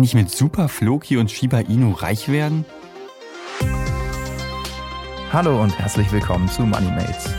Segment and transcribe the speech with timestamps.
[0.00, 2.64] Kann ich mit Super Floki und Shiba Inu reich werden?
[5.30, 7.34] Hallo und herzlich willkommen zu MoneyMates.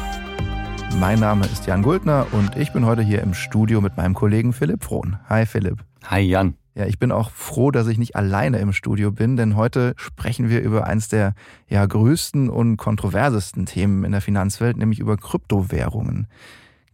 [1.00, 4.54] Mein Name ist Jan Guldner und ich bin heute hier im Studio mit meinem Kollegen
[4.54, 5.18] Philipp Frohn.
[5.28, 5.80] Hi Philipp.
[6.04, 6.54] Hi Jan.
[6.76, 10.48] Ja, ich bin auch froh, dass ich nicht alleine im Studio bin, denn heute sprechen
[10.48, 11.34] wir über eines der
[11.68, 16.28] ja, größten und kontroversesten Themen in der Finanzwelt, nämlich über Kryptowährungen.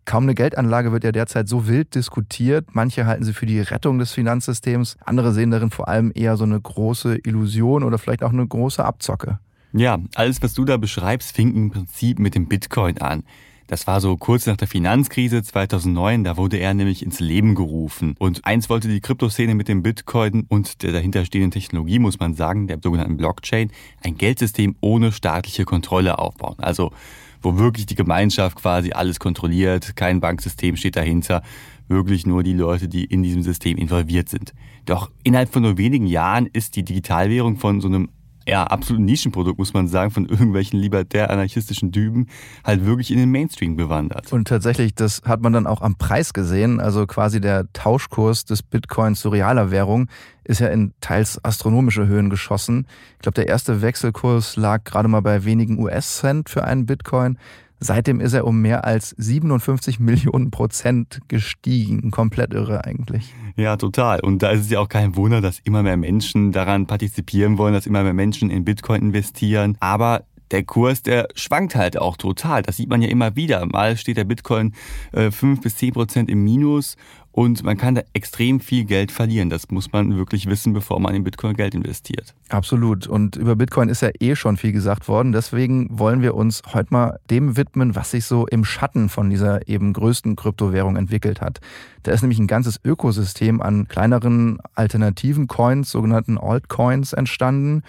[0.07, 2.69] Kaum eine Geldanlage wird ja derzeit so wild diskutiert.
[2.71, 6.45] Manche halten sie für die Rettung des Finanzsystems, andere sehen darin vor allem eher so
[6.45, 9.39] eine große Illusion oder vielleicht auch eine große Abzocke.
[9.73, 13.23] Ja, alles, was du da beschreibst, fing im Prinzip mit dem Bitcoin an.
[13.67, 18.15] Das war so kurz nach der Finanzkrise 2009, da wurde er nämlich ins Leben gerufen.
[18.17, 22.67] Und eins wollte die Kryptoszene mit dem Bitcoin und der dahinterstehenden Technologie, muss man sagen,
[22.67, 23.71] der sogenannten Blockchain,
[24.01, 26.55] ein Geldsystem ohne staatliche Kontrolle aufbauen.
[26.59, 26.93] Also
[27.41, 31.43] wo wirklich die Gemeinschaft quasi alles kontrolliert, kein Banksystem steht dahinter,
[31.87, 34.53] wirklich nur die Leute, die in diesem System involviert sind.
[34.85, 38.09] Doch innerhalb von nur wenigen Jahren ist die Digitalwährung von so einem
[38.47, 42.27] ja, absolut Nischenprodukt, muss man sagen, von irgendwelchen libertär-anarchistischen Düben
[42.63, 44.31] halt wirklich in den Mainstream bewandert.
[44.31, 46.79] Und tatsächlich, das hat man dann auch am Preis gesehen.
[46.79, 50.07] Also quasi der Tauschkurs des Bitcoins zu realer Währung
[50.45, 52.87] ist ja in teils astronomische Höhen geschossen.
[53.15, 57.37] Ich glaube, der erste Wechselkurs lag gerade mal bei wenigen US-Cent für einen Bitcoin.
[57.79, 62.11] Seitdem ist er um mehr als 57 Millionen Prozent gestiegen.
[62.11, 63.33] Komplett irre eigentlich.
[63.55, 64.19] Ja, total.
[64.19, 67.73] Und da ist es ja auch kein Wunder, dass immer mehr Menschen daran partizipieren wollen,
[67.73, 69.77] dass immer mehr Menschen in Bitcoin investieren.
[69.79, 72.61] Aber der Kurs, der schwankt halt auch total.
[72.61, 73.65] Das sieht man ja immer wieder.
[73.65, 74.73] Mal steht der Bitcoin
[75.11, 76.95] äh, 5 bis 10 Prozent im Minus
[77.37, 79.51] und man kann da extrem viel Geld verlieren.
[79.51, 82.33] Das muss man wirklich wissen, bevor man in Bitcoin Geld investiert.
[82.49, 83.05] Absolut.
[83.05, 85.33] Und über Bitcoin ist ja eh schon viel gesagt worden.
[85.33, 89.67] Deswegen wollen wir uns heute mal dem widmen, was sich so im Schatten von dieser
[89.67, 91.59] eben größten Kryptowährung entwickelt hat.
[92.01, 97.83] Da ist nämlich ein ganzes Ökosystem an kleineren alternativen Coins, sogenannten Altcoins entstanden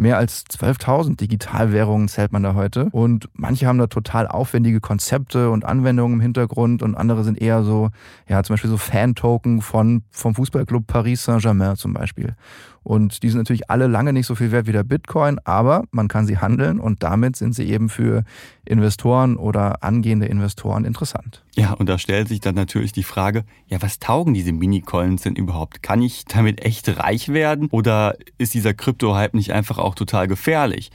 [0.00, 2.86] Mehr als 12.000 Digitalwährungen zählt man da heute.
[2.86, 7.64] Und manche haben da total aufwendige Konzepte und Anwendungen im Hintergrund und andere sind eher
[7.64, 7.90] so,
[8.26, 12.34] ja, zum Beispiel so Fan-Token von, vom Fußballclub Paris Saint-Germain zum Beispiel.
[12.82, 16.08] Und die sind natürlich alle lange nicht so viel wert wie der Bitcoin, aber man
[16.08, 18.24] kann sie handeln und damit sind sie eben für
[18.64, 21.44] Investoren oder angehende Investoren interessant.
[21.54, 25.36] Ja, und da stellt sich dann natürlich die Frage, ja, was taugen diese Mini-Coins denn
[25.36, 25.82] überhaupt?
[25.82, 30.90] Kann ich damit echt reich werden oder ist dieser Krypto-Hype nicht einfach auch total gefährlich?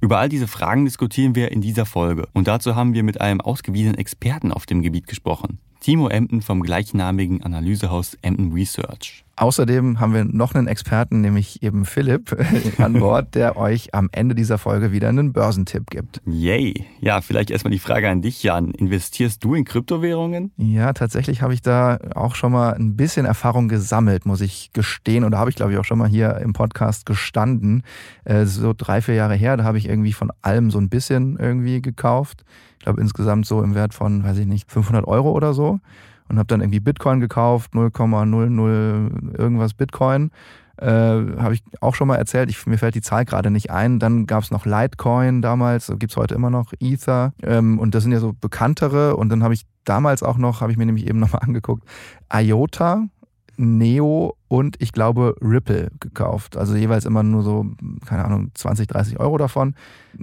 [0.00, 3.40] Über all diese Fragen diskutieren wir in dieser Folge und dazu haben wir mit einem
[3.40, 5.58] ausgewiesenen Experten auf dem Gebiet gesprochen.
[5.80, 9.24] Timo Emden vom gleichnamigen Analysehaus Emden Research.
[9.38, 12.36] Außerdem haben wir noch einen Experten, nämlich eben Philipp,
[12.78, 16.20] an Bord, der euch am Ende dieser Folge wieder einen Börsentipp gibt.
[16.26, 16.84] Yay!
[16.98, 18.72] Ja, vielleicht erstmal die Frage an dich, Jan.
[18.72, 20.50] Investierst du in Kryptowährungen?
[20.56, 25.22] Ja, tatsächlich habe ich da auch schon mal ein bisschen Erfahrung gesammelt, muss ich gestehen.
[25.22, 27.84] Und da habe ich, glaube ich, auch schon mal hier im Podcast gestanden.
[28.24, 31.36] Äh, so drei, vier Jahre her, da habe ich irgendwie von allem so ein bisschen
[31.38, 32.44] irgendwie gekauft.
[32.80, 35.78] Ich glaube insgesamt so im Wert von, weiß ich nicht, 500 Euro oder so
[36.28, 40.30] und habe dann irgendwie Bitcoin gekauft, 0,00 irgendwas Bitcoin.
[40.80, 43.98] Äh, habe ich auch schon mal erzählt, ich, mir fällt die Zahl gerade nicht ein.
[43.98, 47.32] Dann gab es noch Litecoin damals, gibt es heute immer noch Ether.
[47.42, 49.16] Ähm, und das sind ja so bekanntere.
[49.16, 51.82] Und dann habe ich damals auch noch, habe ich mir nämlich eben nochmal angeguckt,
[52.32, 53.06] IOTA,
[53.56, 56.56] Neo und ich glaube Ripple gekauft.
[56.56, 57.66] Also jeweils immer nur so,
[58.06, 59.74] keine Ahnung, 20, 30 Euro davon.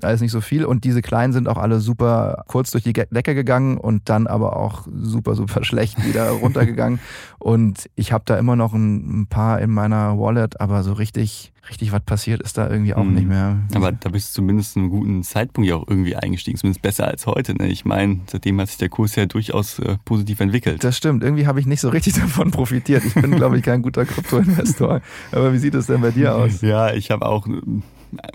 [0.02, 0.66] Alles nicht so viel.
[0.66, 4.58] Und diese kleinen sind auch alle super kurz durch die Decke gegangen und dann aber
[4.58, 7.00] auch super, super schlecht wieder runtergegangen.
[7.40, 11.92] Und ich habe da immer noch ein, paar in meiner Wallet, aber so richtig, richtig
[11.92, 13.14] was passiert ist da irgendwie auch mhm.
[13.14, 13.58] nicht mehr.
[13.74, 17.08] Aber da bist du zumindest zu einem guten Zeitpunkt ja auch irgendwie eingestiegen, zumindest besser
[17.08, 17.54] als heute.
[17.56, 17.68] Ne?
[17.68, 20.84] Ich meine, seitdem hat sich der Kurs ja durchaus äh, positiv entwickelt.
[20.84, 21.24] Das stimmt.
[21.24, 23.06] Irgendwie habe ich nicht so richtig davon profitiert.
[23.06, 25.02] Ich bin, glaube ich, kein guter Kryptoinvestor.
[25.32, 26.62] Aber wie sieht es denn bei dir aus?
[26.62, 27.48] Ja, ich habe auch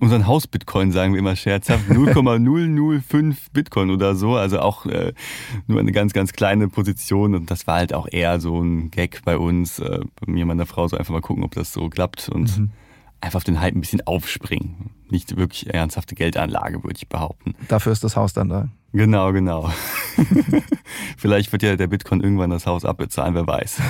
[0.01, 4.37] unseren Haus-Bitcoin, sagen wir immer scherzhaft, 0,005 Bitcoin oder so.
[4.37, 5.13] Also auch äh,
[5.67, 7.35] nur eine ganz, ganz kleine Position.
[7.35, 10.49] Und das war halt auch eher so ein Gag bei uns, äh, bei mir und
[10.49, 12.71] meiner Frau, so einfach mal gucken, ob das so klappt und mhm.
[13.21, 14.91] einfach auf den Hype ein bisschen aufspringen.
[15.09, 17.55] Nicht wirklich ernsthafte Geldanlage, würde ich behaupten.
[17.69, 18.69] Dafür ist das Haus dann da.
[18.93, 19.71] Genau, genau.
[21.17, 23.81] Vielleicht wird ja der Bitcoin irgendwann das Haus abbezahlen, wer weiß.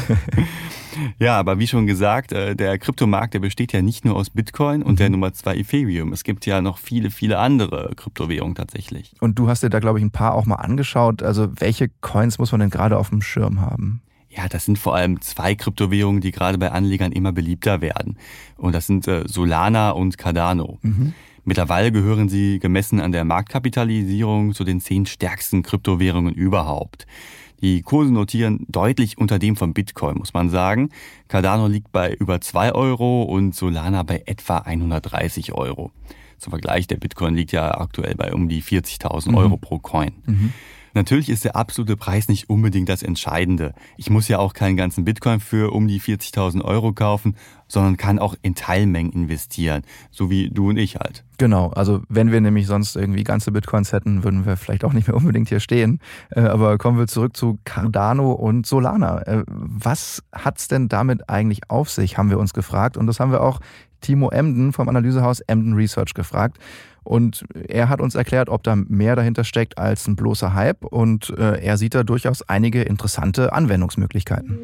[1.19, 4.82] ja, aber wie schon gesagt, äh, der Kryptomarkt, der besteht ja nicht nur aus Bitcoin
[4.82, 5.12] und der mhm.
[5.12, 6.12] Nummer zwei Ethereum.
[6.12, 9.14] Es gibt ja noch viele, viele andere Kryptowährungen tatsächlich.
[9.20, 11.23] Und du hast dir da, glaube ich, ein paar auch mal angeschaut.
[11.23, 14.02] Also welche Coins muss man denn gerade auf dem Schirm haben?
[14.29, 18.17] Ja, das sind vor allem zwei Kryptowährungen, die gerade bei Anlegern immer beliebter werden.
[18.56, 20.79] Und das sind äh, Solana und Cardano.
[20.82, 21.14] Mhm.
[21.50, 27.08] Mittlerweile gehören sie gemessen an der Marktkapitalisierung zu den zehn stärksten Kryptowährungen überhaupt.
[27.61, 30.91] Die Kurse notieren deutlich unter dem von Bitcoin, muss man sagen.
[31.26, 35.91] Cardano liegt bei über 2 Euro und Solana bei etwa 130 Euro.
[36.38, 39.61] Zum Vergleich, der Bitcoin liegt ja aktuell bei um die 40.000 Euro mhm.
[39.61, 40.12] pro Coin.
[40.26, 40.52] Mhm.
[40.94, 43.75] Natürlich ist der absolute Preis nicht unbedingt das Entscheidende.
[43.96, 47.37] Ich muss ja auch keinen ganzen Bitcoin für um die 40.000 Euro kaufen,
[47.69, 51.25] sondern kann auch in Teilmengen investieren, so wie du und ich halt.
[51.38, 55.06] Genau, also wenn wir nämlich sonst irgendwie ganze Bitcoins hätten, würden wir vielleicht auch nicht
[55.06, 56.00] mehr unbedingt hier stehen.
[56.31, 59.22] Äh, aber kommen wir zurück zu Cardano und Solana.
[59.22, 62.96] Äh, was hat's denn damit eigentlich auf sich, haben wir uns gefragt.
[62.96, 63.60] Und das haben wir auch
[64.00, 66.58] Timo Emden vom Analysehaus Emden Research gefragt.
[67.11, 70.85] Und er hat uns erklärt, ob da mehr dahinter steckt als ein bloßer Hype.
[70.85, 74.61] Und äh, er sieht da durchaus einige interessante Anwendungsmöglichkeiten.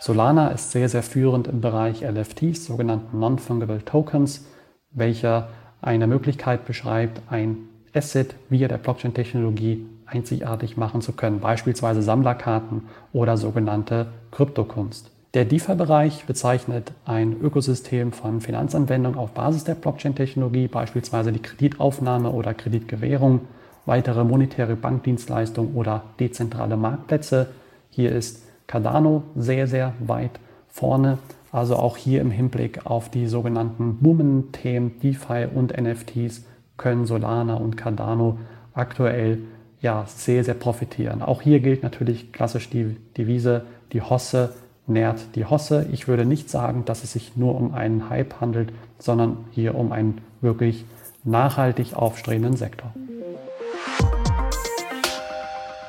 [0.00, 4.46] Solana ist sehr, sehr führend im Bereich LFTs, sogenannten Non-Fungible Tokens,
[4.90, 5.50] welcher
[5.82, 7.58] eine Möglichkeit beschreibt, ein
[7.92, 15.11] Asset via der Blockchain-Technologie einzigartig machen zu können, beispielsweise Sammlerkarten oder sogenannte Kryptokunst.
[15.34, 22.52] Der DeFi-Bereich bezeichnet ein Ökosystem von Finanzanwendungen auf Basis der Blockchain-Technologie, beispielsweise die Kreditaufnahme oder
[22.52, 23.40] Kreditgewährung,
[23.86, 27.46] weitere monetäre Bankdienstleistungen oder dezentrale Marktplätze.
[27.88, 30.38] Hier ist Cardano sehr, sehr weit
[30.68, 31.16] vorne.
[31.50, 36.44] Also auch hier im Hinblick auf die sogenannten Booming-Themen DeFi und NFTs
[36.76, 38.38] können Solana und Cardano
[38.74, 39.38] aktuell
[39.80, 41.22] ja, sehr, sehr profitieren.
[41.22, 43.64] Auch hier gilt natürlich klassisch die Devise,
[43.94, 44.52] die Hosse
[44.86, 45.86] nährt die Hosse.
[45.92, 49.92] Ich würde nicht sagen, dass es sich nur um einen Hype handelt, sondern hier um
[49.92, 50.84] einen wirklich
[51.24, 52.92] nachhaltig aufstrebenden Sektor.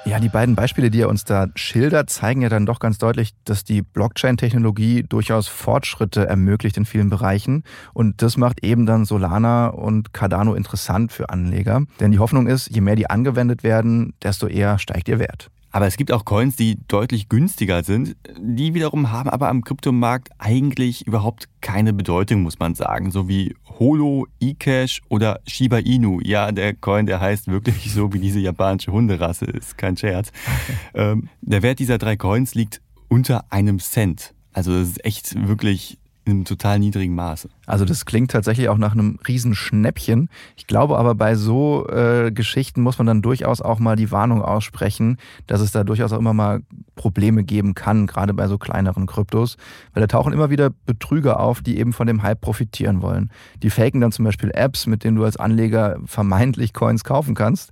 [0.06, 3.32] Ja, die beiden Beispiele, die er uns da schildert, zeigen ja dann doch ganz deutlich,
[3.46, 7.64] dass die Blockchain-Technologie durchaus Fortschritte ermöglicht in vielen Bereichen.
[7.94, 11.84] Und das macht eben dann Solana und Cardano interessant für Anleger.
[12.02, 15.50] Denn die Hoffnung ist, je mehr die angewendet werden, desto eher steigt ihr Wert.
[15.74, 18.16] Aber es gibt auch Coins, die deutlich günstiger sind.
[18.38, 23.10] Die wiederum haben aber am Kryptomarkt eigentlich überhaupt keine Bedeutung, muss man sagen.
[23.10, 26.20] So wie Holo, eCash oder Shiba Inu.
[26.22, 30.32] Ja, der Coin, der heißt wirklich so wie diese japanische Hunderasse, ist kein Scherz.
[30.94, 34.36] ähm, der Wert dieser drei Coins liegt unter einem Cent.
[34.54, 37.50] Also das ist echt wirklich in einem total niedrigen Maße.
[37.66, 40.30] Also das klingt tatsächlich auch nach einem Riesenschnäppchen.
[40.56, 44.42] Ich glaube aber bei so äh, Geschichten muss man dann durchaus auch mal die Warnung
[44.42, 45.18] aussprechen,
[45.48, 46.62] dass es da durchaus auch immer mal
[46.96, 49.58] Probleme geben kann, gerade bei so kleineren Kryptos,
[49.94, 53.30] weil da tauchen immer wieder Betrüger auf, die eben von dem Hype profitieren wollen.
[53.62, 57.72] Die faken dann zum Beispiel Apps, mit denen du als Anleger vermeintlich Coins kaufen kannst.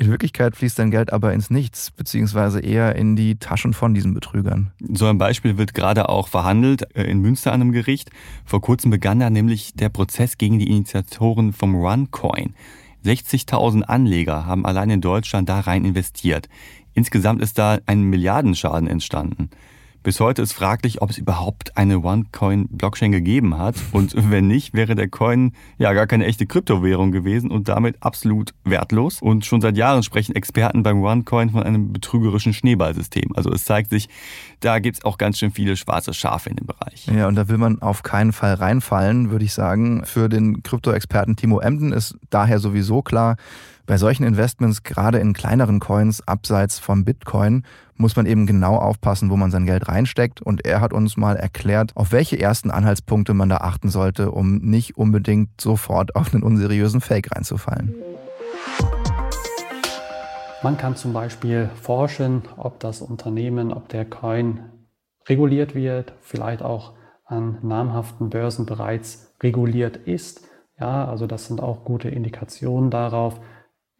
[0.00, 4.14] In Wirklichkeit fließt dein Geld aber ins Nichts, beziehungsweise eher in die Taschen von diesen
[4.14, 4.70] Betrügern.
[4.80, 8.08] So ein Beispiel wird gerade auch verhandelt äh, in Münster an einem Gericht.
[8.46, 12.54] Vor kurzem begann da nämlich der Prozess gegen die Initiatoren vom OneCoin.
[13.04, 16.48] 60.000 Anleger haben allein in Deutschland da rein investiert.
[16.94, 19.50] Insgesamt ist da ein Milliardenschaden entstanden.
[20.02, 23.74] Bis heute ist fraglich, ob es überhaupt eine OneCoin-Blockchain gegeben hat.
[23.92, 28.54] Und wenn nicht, wäre der Coin ja gar keine echte Kryptowährung gewesen und damit absolut
[28.64, 29.20] wertlos.
[29.20, 33.32] Und schon seit Jahren sprechen Experten beim OneCoin von einem betrügerischen Schneeballsystem.
[33.34, 34.08] Also es zeigt sich,
[34.60, 37.06] da gibt's auch ganz schön viele schwarze Schafe in dem Bereich.
[37.06, 40.04] Ja, und da will man auf keinen Fall reinfallen, würde ich sagen.
[40.06, 43.36] Für den Krypto-Experten Timo Emden ist daher sowieso klar,
[43.90, 47.64] bei solchen Investments, gerade in kleineren Coins abseits vom Bitcoin,
[47.96, 50.40] muss man eben genau aufpassen, wo man sein Geld reinsteckt.
[50.40, 54.58] Und er hat uns mal erklärt, auf welche ersten Anhaltspunkte man da achten sollte, um
[54.58, 57.96] nicht unbedingt sofort auf einen unseriösen Fake reinzufallen.
[60.62, 64.70] Man kann zum Beispiel forschen, ob das Unternehmen, ob der Coin
[65.28, 66.92] reguliert wird, vielleicht auch
[67.24, 70.46] an namhaften Börsen bereits reguliert ist.
[70.78, 73.40] Ja, also das sind auch gute Indikationen darauf,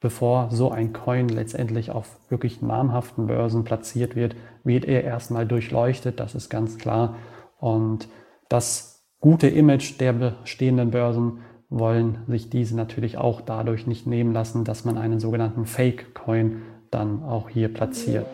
[0.01, 6.19] bevor so ein Coin letztendlich auf wirklich namhaften Börsen platziert wird, wird er erstmal durchleuchtet,
[6.19, 7.17] das ist ganz klar.
[7.59, 8.09] Und
[8.49, 14.65] das gute Image der bestehenden Börsen wollen sich diese natürlich auch dadurch nicht nehmen lassen,
[14.65, 18.27] dass man einen sogenannten Fake-Coin dann auch hier platziert.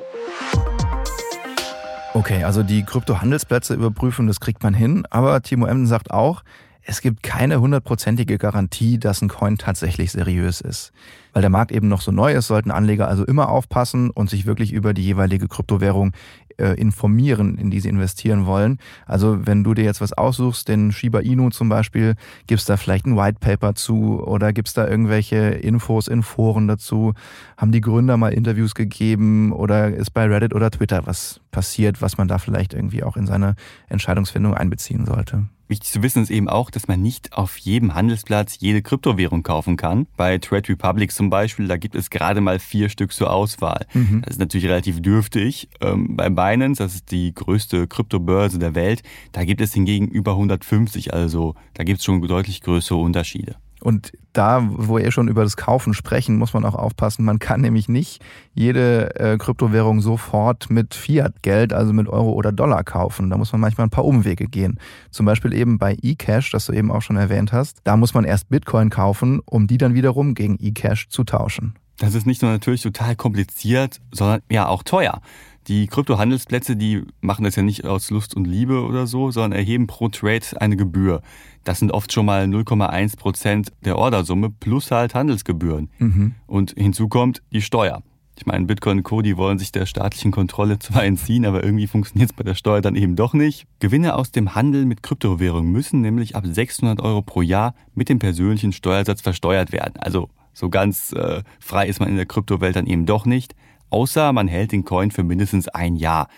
[2.15, 5.05] Okay, also die Kryptohandelsplätze überprüfen, das kriegt man hin.
[5.11, 6.45] Aber Timo Emden sagt auch,
[6.89, 10.93] es gibt keine hundertprozentige Garantie, dass ein Coin tatsächlich seriös ist.
[11.33, 14.47] Weil der Markt eben noch so neu ist, sollten Anleger also immer aufpassen und sich
[14.47, 16.13] wirklich über die jeweilige Kryptowährung
[16.59, 18.79] äh, informieren, in die sie investieren wollen.
[19.05, 22.15] Also wenn du dir jetzt was aussuchst, den Shiba Inu zum Beispiel,
[22.47, 27.15] gibst da vielleicht ein White Paper zu oder gibst da irgendwelche Infos in Foren dazu?
[27.57, 32.17] Haben die Gründer mal Interviews gegeben oder ist bei Reddit oder Twitter was passiert, was
[32.17, 33.57] man da vielleicht irgendwie auch in seine
[33.89, 35.47] Entscheidungsfindung einbeziehen sollte?
[35.69, 39.77] Wichtig zu wissen ist eben auch, dass man nicht auf jedem Handelsplatz jede Kryptowährung kaufen
[39.77, 40.07] kann.
[40.17, 43.87] Bei Trade Republic zum Beispiel, da gibt es gerade mal vier Stück zur Auswahl.
[43.93, 44.23] Mhm.
[44.23, 45.69] Das ist natürlich relativ dürftig.
[45.81, 50.33] Ähm, bei Binance, das ist die größte Kryptobörse der Welt, da gibt es hingegen über
[50.33, 51.13] 150.
[51.13, 53.57] Also da gibt es schon deutlich größere Unterschiede.
[53.81, 57.25] Und da, wo wir schon über das Kaufen sprechen, muss man auch aufpassen.
[57.25, 58.23] Man kann nämlich nicht
[58.55, 63.31] jede äh, Kryptowährung sofort mit Fiat-Geld, also mit Euro oder Dollar kaufen.
[63.31, 64.79] Da muss man manchmal ein paar Umwege gehen.
[65.11, 67.79] Zum Beispiel eben bei eCash, das du eben auch schon erwähnt hast.
[67.85, 71.75] Da muss man erst Bitcoin kaufen, um die dann wiederum gegen eCash zu tauschen.
[71.99, 75.23] Das ist nicht nur natürlich total kompliziert, sondern ja auch teuer.
[75.69, 79.89] Die Kryptohandelsplätze, die machen das ja nicht aus Lust und Liebe oder so, sondern erheben
[79.89, 81.23] pro Trade eine Gebühr.
[81.65, 85.91] Das sind oft schon mal 0,1 Prozent der Ordersumme plus halt Handelsgebühren.
[85.99, 86.35] Mhm.
[86.47, 88.03] Und hinzu kommt die Steuer.
[88.39, 91.89] Ich meine, Bitcoin und Co., die wollen sich der staatlichen Kontrolle zwar entziehen, aber irgendwie
[91.89, 93.67] funktioniert es bei der Steuer dann eben doch nicht.
[93.81, 98.21] Gewinne aus dem Handel mit Kryptowährungen müssen nämlich ab 600 Euro pro Jahr mit dem
[98.21, 99.97] persönlichen Steuersatz versteuert werden.
[99.97, 103.57] Also so ganz äh, frei ist man in der Kryptowelt dann eben doch nicht
[103.91, 106.29] außer man hält den Coin für mindestens ein Jahr.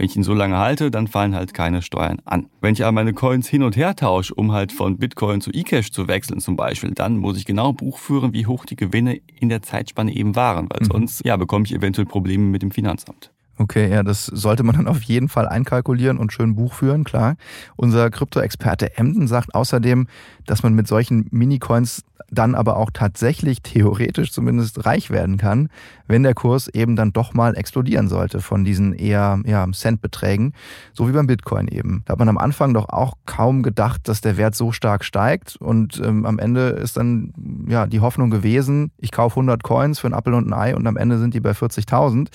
[0.00, 2.46] Wenn ich ihn so lange halte, dann fallen halt keine Steuern an.
[2.62, 5.92] Wenn ich aber meine Coins hin und her tausche, um halt von Bitcoin zu eCash
[5.92, 9.60] zu wechseln zum Beispiel, dann muss ich genau buchführen, wie hoch die Gewinne in der
[9.60, 10.92] Zeitspanne eben waren, weil mhm.
[10.92, 13.30] sonst ja, bekomme ich eventuell Probleme mit dem Finanzamt.
[13.60, 17.36] Okay, ja, das sollte man dann auf jeden Fall einkalkulieren und schön buchführen, klar.
[17.76, 20.06] Unser Krypto-Experte Emden sagt außerdem,
[20.46, 25.68] dass man mit solchen Minicoins dann aber auch tatsächlich theoretisch zumindest reich werden kann,
[26.06, 30.54] wenn der Kurs eben dann doch mal explodieren sollte von diesen eher ja, Centbeträgen,
[30.94, 32.02] so wie beim Bitcoin eben.
[32.06, 35.56] Da hat man am Anfang doch auch kaum gedacht, dass der Wert so stark steigt
[35.56, 37.34] und ähm, am Ende ist dann
[37.68, 40.86] ja die Hoffnung gewesen, ich kaufe 100 Coins für ein Apfel und ein Ei und
[40.86, 42.28] am Ende sind die bei 40.000.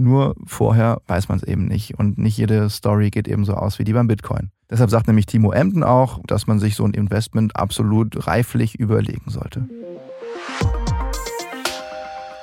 [0.00, 3.80] Nur vorher weiß man es eben nicht und nicht jede Story geht eben so aus
[3.80, 4.52] wie die beim Bitcoin.
[4.70, 9.28] Deshalb sagt nämlich Timo Emden auch, dass man sich so ein Investment absolut reiflich überlegen
[9.28, 9.68] sollte.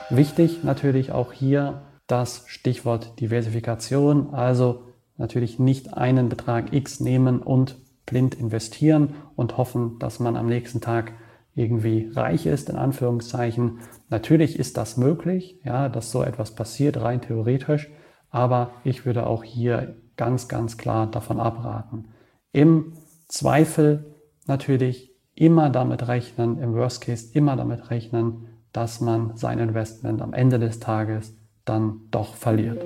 [0.10, 4.84] Wichtig natürlich auch hier das Stichwort Diversifikation, also
[5.16, 10.82] natürlich nicht einen Betrag X nehmen und blind investieren und hoffen, dass man am nächsten
[10.82, 11.14] Tag
[11.56, 13.80] irgendwie reich ist, in Anführungszeichen.
[14.10, 17.90] Natürlich ist das möglich, ja, dass so etwas passiert, rein theoretisch,
[18.30, 22.10] aber ich würde auch hier ganz, ganz klar davon abraten.
[22.52, 22.94] Im
[23.28, 30.22] Zweifel natürlich immer damit rechnen, im Worst Case immer damit rechnen, dass man sein Investment
[30.22, 32.82] am Ende des Tages dann doch verliert.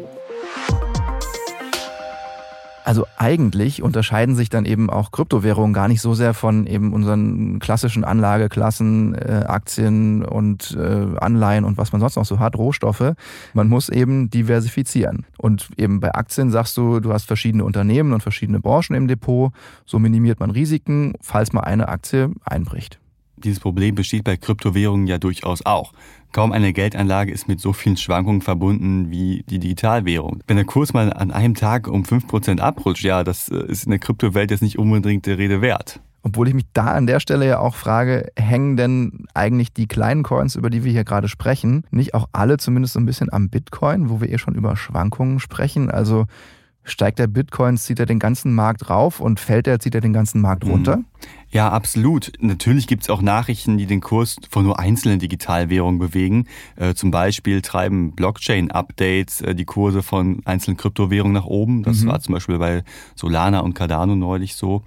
[2.89, 7.59] Also eigentlich unterscheiden sich dann eben auch Kryptowährungen gar nicht so sehr von eben unseren
[7.59, 13.13] klassischen Anlageklassen, äh, Aktien und äh, Anleihen und was man sonst noch so hat, Rohstoffe.
[13.53, 15.27] Man muss eben diversifizieren.
[15.37, 19.53] Und eben bei Aktien sagst du, du hast verschiedene Unternehmen und verschiedene Branchen im Depot.
[19.85, 22.98] So minimiert man Risiken, falls mal eine Aktie einbricht.
[23.43, 25.93] Dieses Problem besteht bei Kryptowährungen ja durchaus auch.
[26.31, 30.43] Kaum eine Geldanlage ist mit so vielen Schwankungen verbunden wie die Digitalwährung.
[30.47, 33.91] Wenn der Kurs mal an einem Tag um 5% abrutscht, ja, das äh, ist in
[33.91, 36.01] der Kryptowelt jetzt nicht unbedingt der Rede wert.
[36.21, 40.23] Obwohl ich mich da an der Stelle ja auch frage, hängen denn eigentlich die kleinen
[40.23, 43.49] Coins, über die wir hier gerade sprechen, nicht auch alle zumindest so ein bisschen am
[43.49, 45.89] Bitcoin, wo wir eh schon über Schwankungen sprechen?
[45.89, 46.25] Also
[46.91, 50.13] Steigt der Bitcoin, zieht er den ganzen Markt rauf und fällt er, zieht er den
[50.13, 50.71] ganzen Markt mhm.
[50.71, 51.03] runter?
[51.51, 52.31] Ja, absolut.
[52.39, 56.45] Natürlich gibt es auch Nachrichten, die den Kurs von nur einzelnen Digitalwährungen bewegen.
[56.75, 61.83] Äh, zum Beispiel treiben Blockchain-Updates äh, die Kurse von einzelnen Kryptowährungen nach oben.
[61.83, 62.09] Das mhm.
[62.09, 62.83] war zum Beispiel bei
[63.15, 64.83] Solana und Cardano neulich so.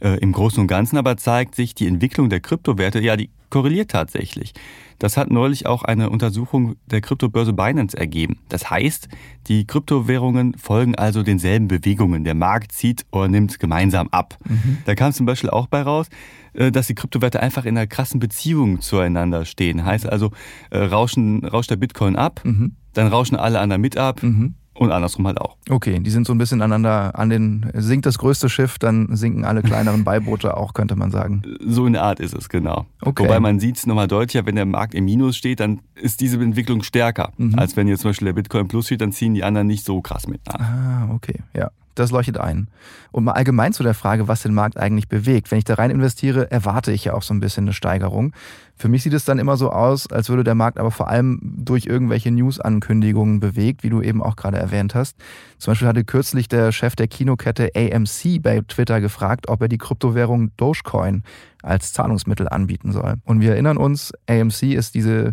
[0.00, 3.90] Äh, Im Großen und Ganzen aber zeigt sich die Entwicklung der Kryptowerte, ja, die korreliert
[3.90, 4.52] tatsächlich.
[4.98, 8.38] Das hat neulich auch eine Untersuchung der Kryptobörse Binance ergeben.
[8.48, 9.08] Das heißt,
[9.46, 12.24] die Kryptowährungen folgen also denselben Bewegungen.
[12.24, 14.38] Der Markt zieht oder nimmt gemeinsam ab.
[14.48, 14.78] Mhm.
[14.86, 16.08] Da kam zum Beispiel auch bei raus,
[16.54, 19.84] äh, dass die Kryptowerte einfach in einer krassen Beziehung zueinander stehen.
[19.84, 20.30] Heißt also,
[20.70, 22.76] äh, rauschen, rauscht der Bitcoin ab, mhm.
[22.94, 24.22] dann rauschen alle anderen mit ab.
[24.22, 24.54] Mhm.
[24.78, 25.56] Und andersrum halt auch.
[25.70, 29.44] Okay, die sind so ein bisschen aneinander an den, sinkt das größte Schiff, dann sinken
[29.44, 31.42] alle kleineren Beiboote auch, könnte man sagen.
[31.60, 32.86] So in der Art ist es, genau.
[33.00, 33.24] Okay.
[33.24, 36.38] Wobei man sieht es nochmal deutlicher, wenn der Markt im Minus steht, dann ist diese
[36.40, 37.32] Entwicklung stärker.
[37.38, 37.58] Mhm.
[37.58, 40.00] Als wenn jetzt zum Beispiel der Bitcoin Plus steht, dann ziehen die anderen nicht so
[40.00, 40.60] krass mit nach.
[40.60, 41.70] Ah, okay, ja.
[41.96, 42.68] Das leuchtet ein.
[43.10, 45.50] Und mal allgemein zu der Frage, was den Markt eigentlich bewegt.
[45.50, 48.34] Wenn ich da rein investiere, erwarte ich ja auch so ein bisschen eine Steigerung.
[48.76, 51.40] Für mich sieht es dann immer so aus, als würde der Markt aber vor allem
[51.42, 55.16] durch irgendwelche News-Ankündigungen bewegt, wie du eben auch gerade erwähnt hast.
[55.56, 59.78] Zum Beispiel hatte kürzlich der Chef der Kinokette AMC bei Twitter gefragt, ob er die
[59.78, 61.22] Kryptowährung Dogecoin
[61.62, 63.14] als Zahlungsmittel anbieten soll.
[63.24, 65.32] Und wir erinnern uns, AMC ist diese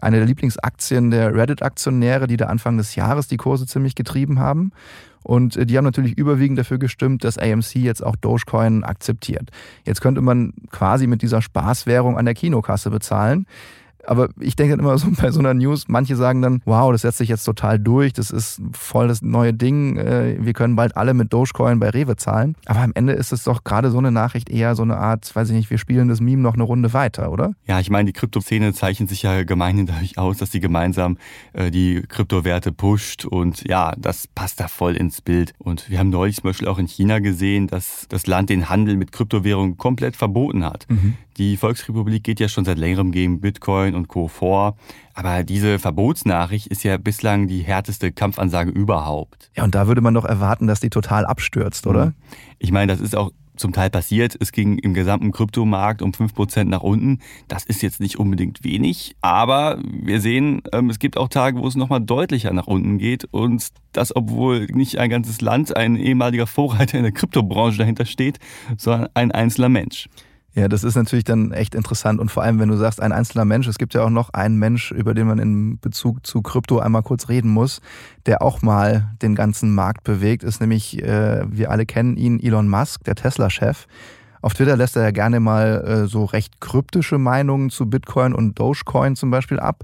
[0.00, 4.72] eine der Lieblingsaktien der Reddit-Aktionäre, die da Anfang des Jahres die Kurse ziemlich getrieben haben.
[5.24, 9.50] Und äh, die haben natürlich überwiegend dafür gestimmt, dass AMC jetzt auch Dogecoin akzeptiert.
[9.84, 13.46] Jetzt könnte man quasi mit dieser Spaßwährung an der Kinokasse bezahlen.
[14.06, 17.02] Aber ich denke dann immer so bei so einer News, manche sagen dann, wow, das
[17.02, 20.96] setzt sich jetzt total durch, das ist voll das neue Ding, äh, wir können bald
[20.96, 22.56] alle mit Dogecoin bei Rewe zahlen.
[22.66, 25.50] Aber am Ende ist es doch gerade so eine Nachricht eher so eine Art, weiß
[25.50, 27.52] ich nicht, wir spielen das Meme noch eine Runde weiter, oder?
[27.66, 31.18] Ja, ich meine, die Kryptoszene zeichnet sich ja gemeinhin dadurch aus, dass sie gemeinsam
[31.52, 35.52] äh, die Kryptowerte pusht und ja, das passt da voll ins Bild.
[35.58, 38.96] Und wir haben neulich zum Beispiel auch in China gesehen, dass das Land den Handel
[38.96, 40.86] mit Kryptowährungen komplett verboten hat.
[40.88, 41.14] Mhm.
[41.36, 44.28] Die Volksrepublik geht ja schon seit längerem gegen Bitcoin und Co.
[44.28, 44.76] vor.
[45.14, 49.50] Aber diese Verbotsnachricht ist ja bislang die härteste Kampfansage überhaupt.
[49.56, 52.06] Ja, und da würde man doch erwarten, dass die total abstürzt, oder?
[52.06, 52.14] Mhm.
[52.58, 54.36] Ich meine, das ist auch zum Teil passiert.
[54.40, 57.20] Es ging im gesamten Kryptomarkt um 5% nach unten.
[57.48, 61.66] Das ist jetzt nicht unbedingt wenig, aber wir sehen, ähm, es gibt auch Tage, wo
[61.66, 66.46] es nochmal deutlicher nach unten geht und das, obwohl nicht ein ganzes Land, ein ehemaliger
[66.46, 68.38] Vorreiter in der Kryptobranche dahinter steht,
[68.76, 70.08] sondern ein einzelner Mensch.
[70.54, 73.44] Ja, das ist natürlich dann echt interessant und vor allem, wenn du sagst, ein einzelner
[73.44, 76.78] Mensch, es gibt ja auch noch einen Mensch, über den man in Bezug zu Krypto
[76.78, 77.80] einmal kurz reden muss,
[78.26, 82.68] der auch mal den ganzen Markt bewegt, ist nämlich, äh, wir alle kennen ihn, Elon
[82.68, 83.86] Musk, der Tesla-Chef.
[84.42, 88.56] Auf Twitter lässt er ja gerne mal äh, so recht kryptische Meinungen zu Bitcoin und
[88.56, 89.82] Dogecoin zum Beispiel ab.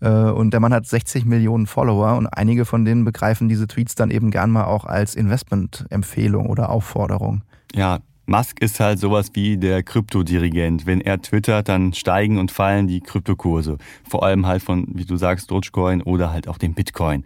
[0.00, 3.96] Äh, und der Mann hat 60 Millionen Follower und einige von denen begreifen diese Tweets
[3.96, 7.42] dann eben gern mal auch als Investmentempfehlung oder Aufforderung.
[7.74, 10.86] Ja, Musk ist halt sowas wie der Kryptodirigent.
[10.86, 13.78] Wenn er twittert, dann steigen und fallen die Kryptokurse.
[14.08, 17.24] Vor allem halt von, wie du sagst, Dogecoin oder halt auch dem Bitcoin.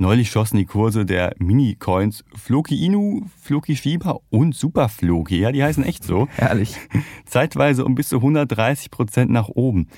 [0.00, 5.64] Neulich schossen die Kurse der Mini-Coins Floki Inu, Floki Fieber und Super Floki, ja, die
[5.64, 6.28] heißen echt so.
[6.36, 6.76] Herrlich.
[7.24, 9.88] Zeitweise um bis zu 130 Prozent nach oben.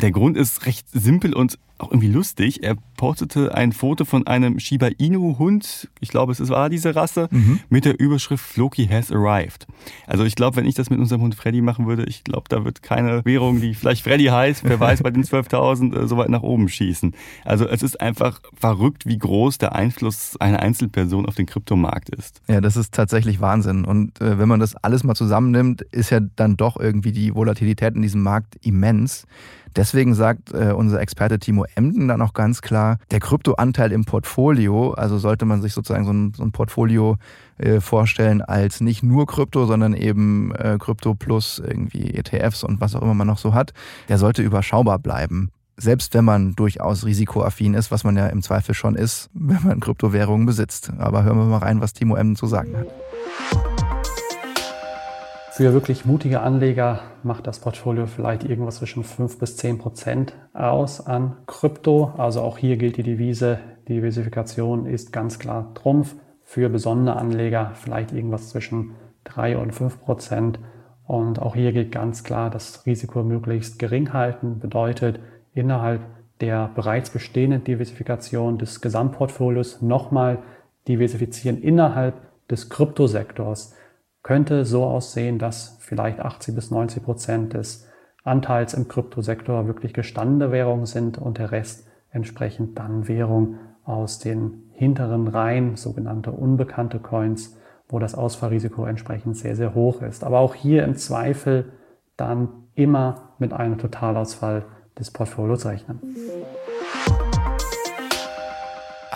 [0.00, 2.62] Der Grund ist recht simpel und auch irgendwie lustig.
[2.62, 7.28] Er postete ein Foto von einem Shiba Inu Hund, ich glaube es war diese Rasse,
[7.30, 7.60] mhm.
[7.68, 9.66] mit der Überschrift Floki has arrived.
[10.06, 12.64] Also ich glaube, wenn ich das mit unserem Hund Freddy machen würde, ich glaube, da
[12.64, 16.28] wird keine Währung, die vielleicht Freddy heißt, wer weiß, bei den 12.000 äh, so weit
[16.28, 17.14] nach oben schießen.
[17.44, 22.42] Also es ist einfach verrückt, wie groß der Einfluss einer Einzelperson auf den Kryptomarkt ist.
[22.48, 23.84] Ja, das ist tatsächlich Wahnsinn.
[23.84, 27.94] Und äh, wenn man das alles mal zusammennimmt, ist ja dann doch irgendwie die Volatilität
[27.94, 29.26] in diesem Markt immens.
[29.76, 34.92] Deswegen sagt äh, unser Experte Timo Emden dann auch ganz klar, der Kryptoanteil im Portfolio,
[34.92, 37.16] also sollte man sich sozusagen so ein, so ein Portfolio
[37.58, 42.94] äh, vorstellen als nicht nur Krypto, sondern eben äh, Krypto plus irgendwie ETFs und was
[42.94, 43.72] auch immer man noch so hat,
[44.08, 45.50] der sollte überschaubar bleiben.
[45.76, 49.80] Selbst wenn man durchaus risikoaffin ist, was man ja im Zweifel schon ist, wenn man
[49.80, 50.92] Kryptowährungen besitzt.
[50.98, 53.69] Aber hören wir mal rein, was Timo Emden zu sagen hat.
[55.52, 61.04] Für wirklich mutige Anleger macht das Portfolio vielleicht irgendwas zwischen 5 bis 10 Prozent aus
[61.04, 62.12] an Krypto.
[62.16, 63.58] Also auch hier gilt die Devise,
[63.88, 66.14] Diversifikation ist ganz klar Trumpf.
[66.44, 68.92] Für besondere Anleger vielleicht irgendwas zwischen
[69.24, 70.60] 3 und 5 Prozent.
[71.04, 75.18] Und auch hier gilt ganz klar, das Risiko möglichst gering halten bedeutet
[75.52, 76.00] innerhalb
[76.40, 80.38] der bereits bestehenden Diversifikation des Gesamtportfolios nochmal
[80.86, 82.14] diversifizieren innerhalb
[82.48, 83.74] des Kryptosektors
[84.22, 87.86] könnte so aussehen, dass vielleicht 80 bis 90 Prozent des
[88.22, 94.70] Anteils im Kryptosektor wirklich gestandene Währungen sind und der Rest entsprechend dann Währung aus den
[94.72, 97.56] hinteren Reihen, sogenannte unbekannte Coins,
[97.88, 100.22] wo das Ausfallrisiko entsprechend sehr, sehr hoch ist.
[100.22, 101.72] Aber auch hier im Zweifel
[102.16, 104.64] dann immer mit einem Totalausfall
[104.98, 106.00] des Portfolios rechnen.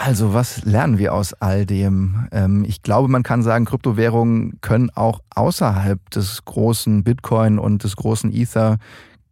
[0.06, 2.28] Also, was lernen wir aus all dem?
[2.30, 7.96] Ähm, ich glaube, man kann sagen, Kryptowährungen können auch außerhalb des großen Bitcoin und des
[7.96, 8.76] großen Ether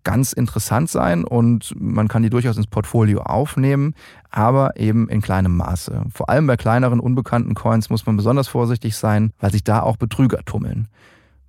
[0.03, 3.95] ganz interessant sein und man kann die durchaus ins Portfolio aufnehmen,
[4.31, 6.07] aber eben in kleinem Maße.
[6.11, 9.99] Vor allem bei kleineren, unbekannten Coins muss man besonders vorsichtig sein, weil sich da auch
[9.99, 10.89] Betrüger tummeln.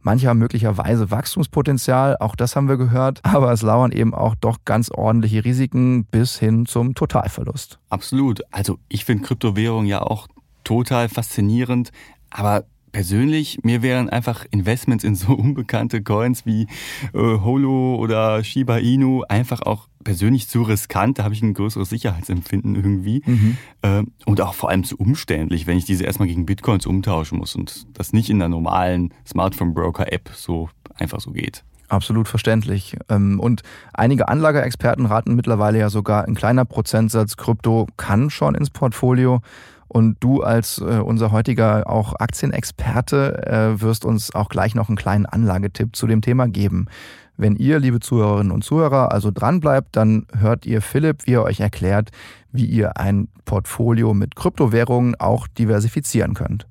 [0.03, 4.57] Manche haben möglicherweise Wachstumspotenzial, auch das haben wir gehört, aber es lauern eben auch doch
[4.65, 7.79] ganz ordentliche Risiken bis hin zum Totalverlust.
[7.89, 8.41] Absolut.
[8.51, 10.27] Also ich finde Kryptowährungen ja auch
[10.63, 11.91] total faszinierend,
[12.29, 16.67] aber persönlich, mir wären einfach Investments in so unbekannte Coins wie
[17.13, 21.19] äh, Holo oder Shiba Inu einfach auch persönlich zu riskant.
[21.19, 23.21] Da habe ich ein größeres Sicherheitsempfinden irgendwie.
[23.25, 23.57] Mhm.
[23.81, 27.55] Äh, und auch vor allem zu umständlich, wenn ich diese erstmal gegen Bitcoins umtauschen muss
[27.55, 31.63] und das nicht in der normalen Smartphone-Broker-App so einfach so geht.
[31.89, 32.97] Absolut verständlich.
[33.09, 33.61] Ähm, und
[33.93, 39.41] einige Anlageexperten raten mittlerweile ja sogar, ein kleiner Prozentsatz Krypto kann schon ins Portfolio.
[39.87, 44.97] Und du als äh, unser heutiger auch Aktienexperte äh, wirst uns auch gleich noch einen
[44.97, 46.87] kleinen Anlagetipp zu dem Thema geben.
[47.35, 51.59] Wenn ihr, liebe Zuhörerinnen und Zuhörer, also dranbleibt, dann hört ihr Philipp, wie er euch
[51.59, 52.11] erklärt,
[52.51, 56.67] wie ihr ein Portfolio mit Kryptowährungen auch diversifizieren könnt.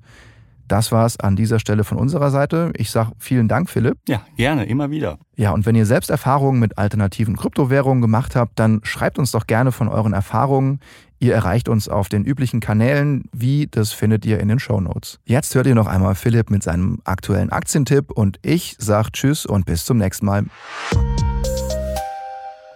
[0.67, 2.71] Das war's an dieser Stelle von unserer Seite.
[2.75, 3.97] Ich sage vielen Dank, Philipp.
[4.07, 5.17] Ja, gerne, immer wieder.
[5.35, 9.47] Ja, und wenn ihr selbst Erfahrungen mit alternativen Kryptowährungen gemacht habt, dann schreibt uns doch
[9.47, 10.79] gerne von euren Erfahrungen.
[11.19, 13.25] Ihr erreicht uns auf den üblichen Kanälen.
[13.31, 15.19] Wie, das findet ihr in den Show Notes.
[15.25, 19.65] Jetzt hört ihr noch einmal Philipp mit seinem aktuellen Aktientipp und ich sage Tschüss und
[19.65, 20.45] bis zum nächsten Mal.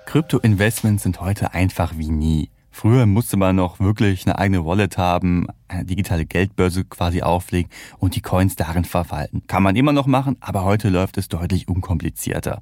[0.05, 2.49] Krypto-Investments sind heute einfach wie nie.
[2.79, 8.15] Früher musste man noch wirklich eine eigene Wallet haben, eine digitale Geldbörse quasi auflegen und
[8.15, 9.41] die Coins darin verwalten.
[9.47, 12.61] Kann man immer noch machen, aber heute läuft es deutlich unkomplizierter.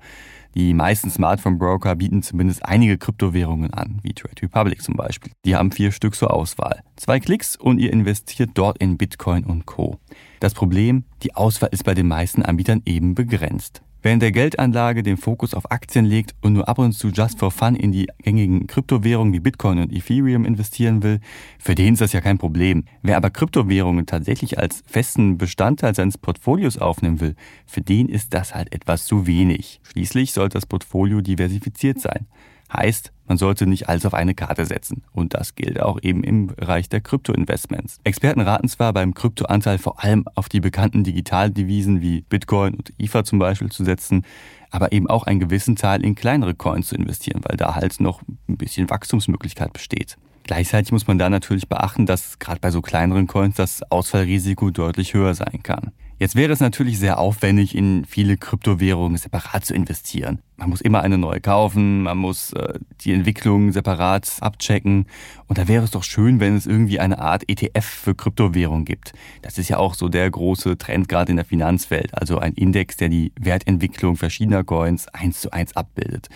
[0.54, 5.34] Die meisten Smartphone-Broker bieten zumindest einige Kryptowährungen an, wie Trade Republic zum Beispiel.
[5.43, 6.82] Die haben vier Stück zur Auswahl.
[6.95, 9.99] Zwei Klicks und ihr investiert dort in Bitcoin und Co.
[10.39, 13.82] Das Problem, die Auswahl ist bei den meisten Anbietern eben begrenzt.
[14.06, 17.39] Wer in der Geldanlage den Fokus auf Aktien legt und nur ab und zu just
[17.39, 21.22] for fun in die gängigen Kryptowährungen wie Bitcoin und Ethereum investieren will,
[21.58, 22.84] für den ist das ja kein Problem.
[23.02, 28.54] Wer aber Kryptowährungen tatsächlich als festen Bestandteil seines Portfolios aufnehmen will, für den ist das
[28.54, 29.82] halt etwas zu wenig.
[29.82, 32.28] Schließlich sollte das Portfolio diversifiziert sein.
[32.72, 35.04] Heißt, man sollte nicht alles auf eine Karte setzen.
[35.12, 38.00] Und das gilt auch eben im Bereich der Krypto-Investments.
[38.04, 43.24] Experten raten zwar beim Kryptoanteil vor allem auf die bekannten Digitaldevisen wie Bitcoin und Ether
[43.24, 44.24] zum Beispiel zu setzen,
[44.70, 48.22] aber eben auch einen gewissen Teil in kleinere Coins zu investieren, weil da halt noch
[48.48, 50.18] ein bisschen Wachstumsmöglichkeit besteht.
[50.44, 55.14] Gleichzeitig muss man da natürlich beachten, dass gerade bei so kleineren Coins das Ausfallrisiko deutlich
[55.14, 55.92] höher sein kann.
[56.17, 60.39] Jetzt wäre es natürlich sehr aufwendig, in viele Kryptowährungen separat zu investieren.
[60.56, 65.08] Man muss immer eine neue kaufen, man muss äh, die Entwicklung separat abchecken.
[65.47, 69.12] Und da wäre es doch schön, wenn es irgendwie eine Art ETF für Kryptowährungen gibt.
[69.41, 72.17] Das ist ja auch so der große Trend gerade in der Finanzwelt.
[72.17, 76.30] Also ein Index, der die Wertentwicklung verschiedener Coins eins zu eins abbildet.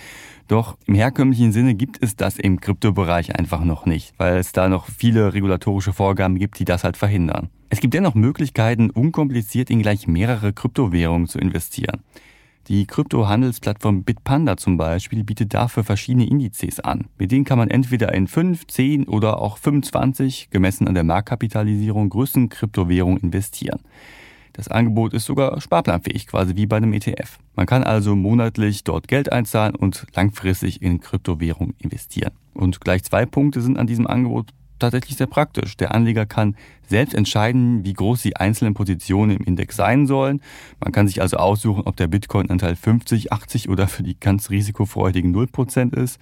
[0.49, 4.67] Doch im herkömmlichen Sinne gibt es das im Kryptobereich einfach noch nicht, weil es da
[4.67, 7.49] noch viele regulatorische Vorgaben gibt, die das halt verhindern.
[7.71, 12.01] Es gibt dennoch Möglichkeiten, unkompliziert in gleich mehrere Kryptowährungen zu investieren.
[12.67, 17.07] Die Kryptohandelsplattform Bitpanda zum Beispiel bietet dafür verschiedene Indizes an.
[17.17, 22.09] Mit denen kann man entweder in 5, 10 oder auch 25, gemessen an der Marktkapitalisierung,
[22.09, 23.79] größten Kryptowährungen investieren.
[24.53, 27.39] Das Angebot ist sogar sparplanfähig, quasi wie bei einem ETF.
[27.55, 32.33] Man kann also monatlich dort Geld einzahlen und langfristig in Kryptowährungen investieren.
[32.53, 35.77] Und gleich zwei Punkte sind an diesem Angebot tatsächlich sehr praktisch.
[35.77, 36.55] Der Anleger kann
[36.87, 40.41] selbst entscheiden, wie groß die einzelnen Positionen im Index sein sollen.
[40.79, 45.35] Man kann sich also aussuchen, ob der Bitcoin-Anteil 50, 80 oder für die ganz risikofreudigen
[45.35, 46.19] 0% ist.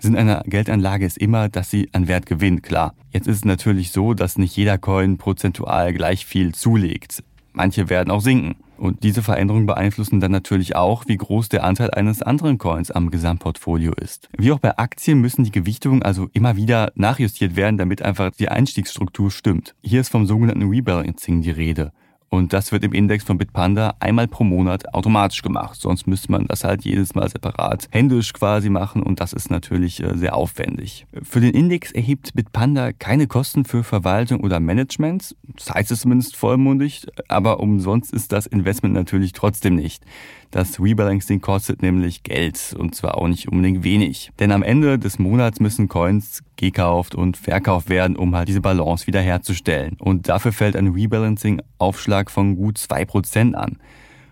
[0.00, 2.94] Sinn einer Geldanlage ist immer, dass sie an Wert gewinnt, klar.
[3.12, 7.22] Jetzt ist es natürlich so, dass nicht jeder Coin prozentual gleich viel zulegt.
[7.52, 8.56] Manche werden auch sinken.
[8.78, 13.10] Und diese Veränderungen beeinflussen dann natürlich auch, wie groß der Anteil eines anderen Coins am
[13.10, 14.28] Gesamtportfolio ist.
[14.38, 18.48] Wie auch bei Aktien müssen die Gewichtungen also immer wieder nachjustiert werden, damit einfach die
[18.48, 19.74] Einstiegsstruktur stimmt.
[19.82, 21.92] Hier ist vom sogenannten Rebalancing die Rede.
[22.30, 25.80] Und das wird im Index von Bitpanda einmal pro Monat automatisch gemacht.
[25.80, 30.02] Sonst müsste man das halt jedes Mal separat händisch quasi machen und das ist natürlich
[30.02, 31.06] äh, sehr aufwendig.
[31.22, 35.36] Für den Index erhebt Bitpanda keine Kosten für Verwaltung oder Management.
[35.56, 40.04] Das heißt es zumindest vollmundig, aber umsonst ist das Investment natürlich trotzdem nicht.
[40.50, 44.30] Das Rebalancing kostet nämlich Geld und zwar auch nicht unbedingt wenig.
[44.38, 49.06] Denn am Ende des Monats müssen Coins gekauft und verkauft werden, um halt diese Balance
[49.06, 49.96] wiederherzustellen.
[49.98, 53.76] Und dafür fällt ein Rebalancing-Aufschlag von gut 2% an.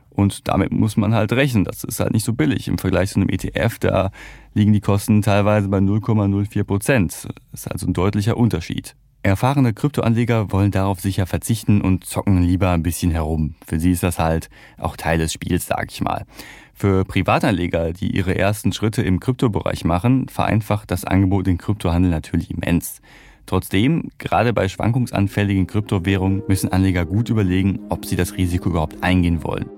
[0.08, 1.64] Und damit muss man halt rechnen.
[1.64, 2.68] Das ist halt nicht so billig.
[2.68, 4.10] Im Vergleich zu einem ETF, da
[4.54, 7.28] liegen die Kosten teilweise bei 0,04 Prozent.
[7.50, 8.96] Das ist also ein deutlicher Unterschied.
[9.26, 13.56] Erfahrene Kryptoanleger wollen darauf sicher verzichten und zocken lieber ein bisschen herum.
[13.66, 16.26] Für sie ist das halt auch Teil des Spiels, sag ich mal.
[16.74, 22.52] Für Privatanleger, die ihre ersten Schritte im Kryptobereich machen, vereinfacht das Angebot in Kryptohandel natürlich
[22.52, 23.00] immens.
[23.46, 29.42] Trotzdem, gerade bei schwankungsanfälligen Kryptowährungen müssen Anleger gut überlegen, ob sie das Risiko überhaupt eingehen
[29.42, 29.68] wollen.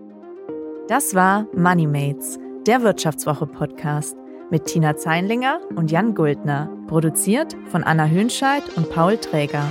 [0.89, 4.15] Das war MoneyMates, der Wirtschaftswoche-Podcast
[4.51, 6.71] mit Tina Zeinlinger und Jan Guldner.
[6.87, 9.65] Produziert von Anna Hönscheid und Paul Träger.